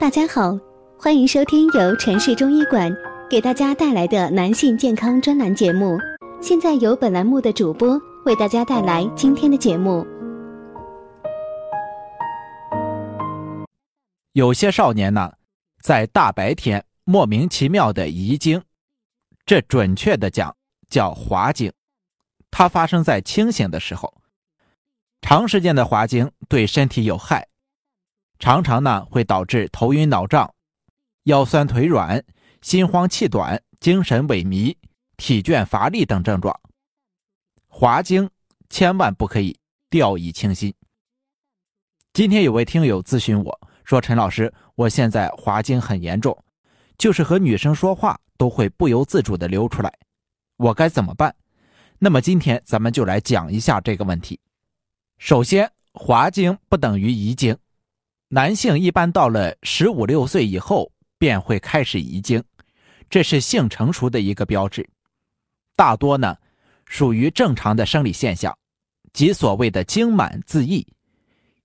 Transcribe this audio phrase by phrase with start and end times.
[0.00, 0.56] 大家好，
[0.96, 2.88] 欢迎收听由城市中医馆
[3.28, 5.98] 给大家带来的男性健康专栏节目。
[6.40, 10.06] 现在由本栏目的主播为大家带来今天的节目。
[14.34, 15.32] 有些少年呢，
[15.82, 18.62] 在大白天莫名其妙的遗精，
[19.44, 20.54] 这准确的讲
[20.88, 21.72] 叫滑精，
[22.52, 24.14] 它发生在清醒的时候。
[25.20, 27.47] 长时间的滑精对身体有害，
[28.38, 30.54] 常常呢会导致头晕脑胀、
[31.24, 32.24] 腰酸腿软、
[32.62, 34.76] 心慌气短、精神萎靡、
[35.16, 36.58] 体倦乏力等症状。
[37.66, 38.30] 滑精
[38.70, 39.58] 千万不可以
[39.90, 40.72] 掉以轻心。
[42.12, 46.36] 今天有位听友咨询我说：“陈老师，我现在滑精很严重，
[46.96, 49.92] 就是和女生说话都会不由自主的流出来，
[50.56, 51.34] 我该怎么办？”
[52.00, 54.38] 那么今天咱们就来讲一下这个问题。
[55.18, 57.56] 首先，滑精不等于遗精。
[58.30, 62.44] 男性一般到了十五六岁以后便会开始遗精，
[63.08, 64.86] 这是性成熟的一个标志。
[65.74, 66.36] 大多呢
[66.84, 68.54] 属于正常的生理现象，
[69.14, 70.86] 即所谓的精满自溢。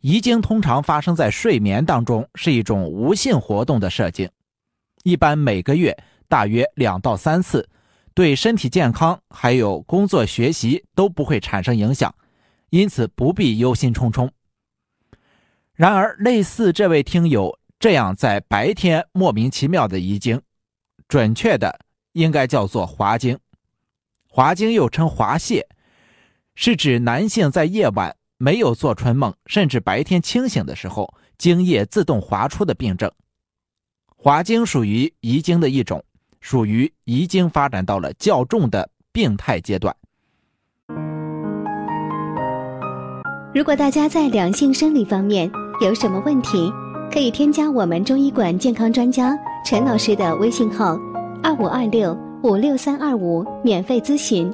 [0.00, 4.28] 遗精通常发生在睡眠当中，是一种无性活动的射精，
[5.02, 5.96] 一般每个月
[6.28, 7.66] 大约两到三次，
[8.12, 12.14] 对身体健康还有工作学习都不会产生影响。
[12.68, 14.30] 因此不必忧心忡忡。
[15.80, 20.38] 然而，类似这位听友这样在白天莫名其妙的遗精，
[21.08, 21.80] 准确的
[22.12, 23.38] 应该叫做滑精。
[24.28, 25.66] 滑精又称滑泄，
[26.54, 33.10] 是指男性在夜晚没有做春梦，甚至白天清醒的时候，精液自动滑出的病症。
[34.14, 36.04] 滑精属于遗精的一种，
[36.42, 39.96] 属于遗精发展到了较重的病态阶段。
[43.54, 46.70] 如果大家在两性生理方面有什么问题，
[47.10, 50.94] 可以添加我们中医馆健康专家陈老师的微信号：
[51.42, 54.52] 二五二六五六三二五，免费咨询。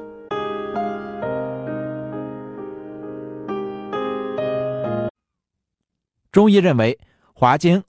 [6.31, 6.97] 中医认为，
[7.33, 7.83] 滑精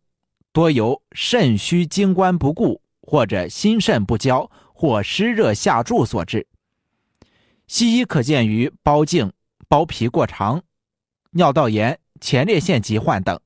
[0.52, 6.44] 多由肾虚精关不固，或者心肾不交，或湿热下注所致。
[7.68, 9.30] 西医可见于包茎、
[9.68, 10.60] 包皮过长。
[11.30, 13.40] 尿道炎、前列腺疾患等，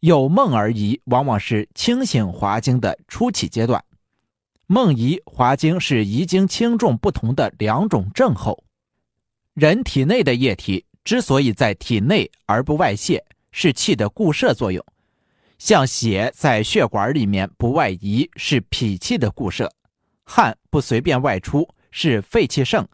[0.00, 3.84] 有梦而遗，往往是清醒滑精的初期阶段。
[4.66, 8.64] 梦遗滑精是遗精轻重不同的两种症候。
[9.54, 14.82] 人体内的液体之所以在体内而不外泄，是气的固摄作用。
[15.58, 19.66] 像血在血管里面不外移，是脾气的固摄；
[20.24, 22.84] 汗不随便外出，是肺气盛；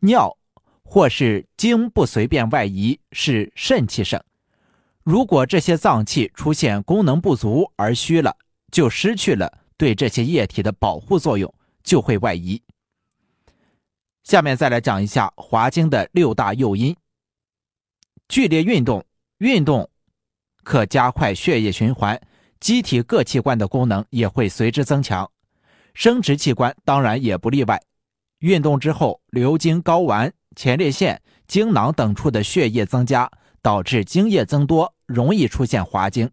[0.00, 0.36] 尿。
[0.88, 4.22] 或是精不随便外移，是肾气盛。
[5.02, 8.34] 如果这些脏器出现功能不足而虚了，
[8.70, 11.52] 就失去了对这些液体的保护作用，
[11.82, 12.62] 就会外移。
[14.22, 16.96] 下面再来讲一下滑精的六大诱因。
[18.28, 19.04] 剧烈运动，
[19.38, 19.90] 运动
[20.62, 22.18] 可加快血液循环，
[22.58, 25.30] 机体各器官的功能也会随之增强，
[25.94, 27.82] 生殖器官当然也不例外。
[28.38, 30.32] 运动之后流经睾丸。
[30.56, 33.30] 前列腺、精囊等处的血液增加，
[33.60, 36.28] 导致精液增多，容易出现滑精。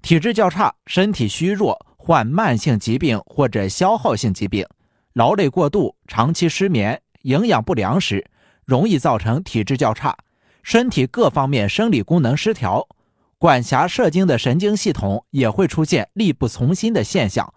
[0.00, 4.66] 体质较差、身体虚弱、患慢性疾病或者消耗性疾病、
[5.12, 8.28] 劳累过度、长期失眠、营养不良时，
[8.64, 10.16] 容易造成体质较差，
[10.62, 12.88] 身体各方面生理功能失调，
[13.36, 17.52] 管辖射精的神经系统也会出现力不从心的现象，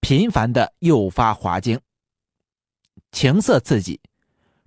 [0.00, 1.78] 频繁的诱发滑精。
[3.12, 4.00] 情色刺激。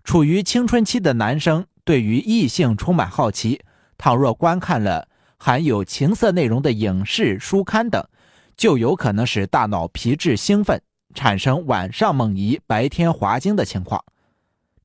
[0.06, 3.60] 处于青春期的男生对于异性充满好奇，
[3.98, 8.08] 倘若观看了含有情色内容的影视、书刊等，
[8.56, 10.80] 就有可能使大脑皮质兴奋，
[11.16, 14.02] 产生晚上梦遗、白天滑精的情况。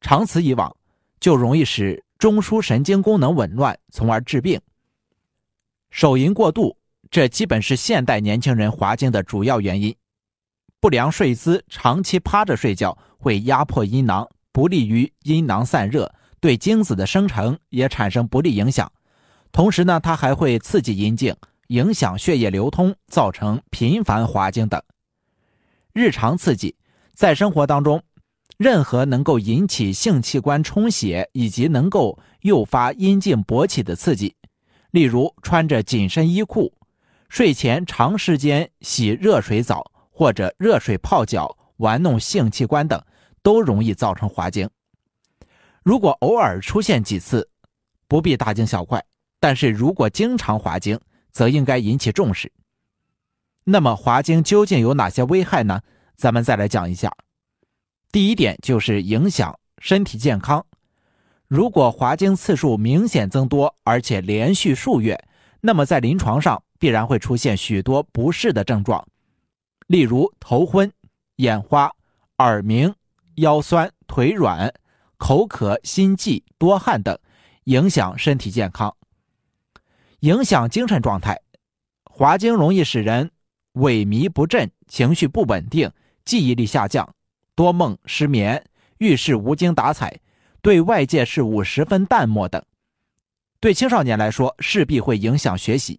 [0.00, 0.74] 长此以往，
[1.20, 4.58] 就容易使中枢神经功能紊乱，从而致病。
[5.90, 6.78] 手淫过度，
[7.10, 9.94] 这基本是现代年轻人滑精的主要原因。
[10.80, 14.26] 不良睡姿，长期趴着睡觉，会压迫阴囊。
[14.52, 18.90] 不利于阴囊散热，对精子的生成也产生不利影响。
[19.52, 21.34] 同时呢，它还会刺激阴茎，
[21.68, 24.80] 影响血液流通，造成频繁滑精等。
[25.92, 26.76] 日常刺激，
[27.14, 28.02] 在生活当中，
[28.56, 34.36] 任何能够引起性器官充血以及能够诱发阴茎勃起的刺激，
[34.90, 36.72] 例如穿着紧身衣裤、
[37.28, 43.02] 睡前长时间洗热水澡或者热水泡脚、玩弄性器官等。
[43.42, 44.68] 都容易造成滑精。
[45.82, 47.48] 如果偶尔出现几次，
[48.06, 49.00] 不必大惊小怪；
[49.38, 51.00] 但是如果经常滑精，
[51.30, 52.52] 则应该引起重视。
[53.64, 55.80] 那么滑精究竟有哪些危害呢？
[56.16, 57.10] 咱们再来讲一下。
[58.12, 60.66] 第一点就是影响身体健康。
[61.46, 65.18] 如果滑精次数明显增多，而且连续数月，
[65.60, 69.06] 那么在临床上必然会出现许多不适的症状，
[69.86, 70.92] 例如头昏、
[71.36, 71.90] 眼花、
[72.38, 72.94] 耳鸣、
[73.40, 74.72] 腰酸、腿软、
[75.16, 77.18] 口渴、心悸、多汗等，
[77.64, 78.94] 影响身体健康，
[80.20, 81.40] 影响精神状态。
[82.04, 83.30] 滑精容易使人
[83.74, 85.90] 萎靡不振，情绪不稳定，
[86.24, 87.14] 记忆力下降。
[87.54, 88.62] 多梦、失眠、
[88.98, 90.20] 遇事无精打采，
[90.60, 92.62] 对外界事物十分淡漠等，
[93.58, 95.98] 对青少年来说势必会影响学习，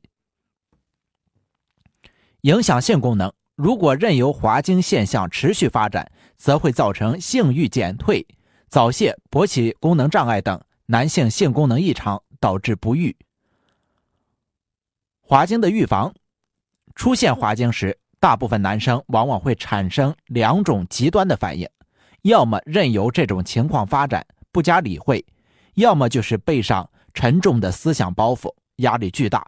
[2.41, 3.33] 影响性功能。
[3.55, 6.11] 如果任由滑精现象持续发展，
[6.41, 8.25] 则会造成性欲减退、
[8.67, 13.15] 早泄、勃起功能障碍等男性性功能异常，导致不育。
[15.19, 16.11] 滑精的预防，
[16.95, 17.95] 出现滑精时。
[18.19, 21.67] 大部分男生往往会产生两种极端的反应，
[22.23, 25.23] 要么任由这种情况发展，不加理会；
[25.75, 29.45] 要么就是背上沉重的思想包袱，压力巨大。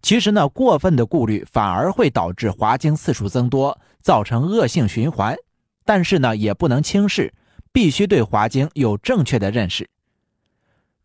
[0.00, 5.36] 其实呢，过分的顾虑反而会导致滑精次数增多，造成恶性循环。
[5.84, 7.32] 但是呢，也不能轻视，
[7.72, 9.88] 必须对滑精有正确的认识。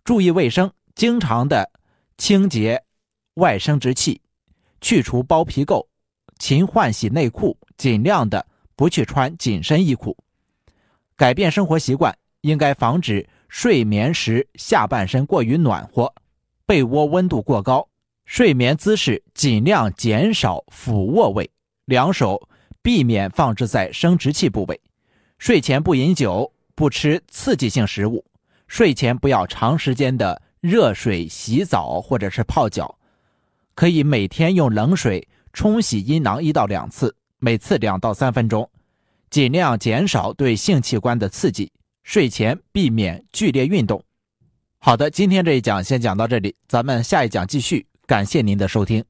[0.04, 1.72] 注意卫生，经常的
[2.18, 2.84] 清洁
[3.36, 4.22] 外生殖器，
[4.82, 5.86] 去除包皮垢。
[6.40, 8.46] 勤换洗内裤，尽量的
[8.78, 10.18] 不去穿紧身衣裤。
[11.18, 16.14] 改变生活习惯，应该防止睡眠时下半身过于暖和，
[16.66, 17.86] 被窝温度过高。
[18.26, 21.52] 睡眠姿势尽量减少俯卧位，
[21.86, 22.48] 两手
[22.82, 24.80] 避免放置在生殖器部位。
[25.38, 28.26] 睡前不饮酒，不吃刺激性食物。
[28.68, 32.98] 睡前不要长时间的热水洗澡或者是泡脚，
[33.74, 35.28] 可以每天用冷水。
[35.52, 38.70] 冲洗阴囊一到两次，每次两到三分钟，
[39.32, 41.72] 尽量减少对性器官的刺激。
[42.04, 44.02] 睡前避免剧烈运动。
[44.78, 47.88] 好的，今天这一讲先讲到这里，咱们下一讲继续。
[48.06, 49.09] 感谢您的收听。